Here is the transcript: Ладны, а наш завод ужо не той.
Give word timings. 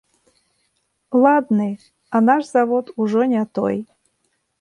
Ладны, 1.25 1.67
а 2.09 2.17
наш 2.29 2.43
завод 2.55 2.85
ужо 3.01 3.21
не 3.35 3.43
той. 3.55 3.77